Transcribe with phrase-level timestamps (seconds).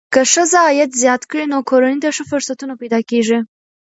[0.13, 3.39] که ښځه عاید زیات کړي، نو کورنۍ ته ښه فرصتونه پیدا کېږي.